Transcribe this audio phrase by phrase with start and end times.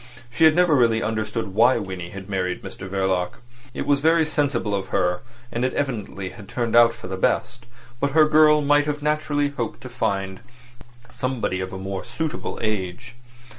[0.33, 3.33] She had never really understood why Winnie had married Mr Verloc.
[3.71, 7.67] It was very sensible of her, and evidently had turned out for the best,
[7.99, 10.39] but her girl might have naturally hoped to find
[11.11, 13.13] somebody of a more suitable age.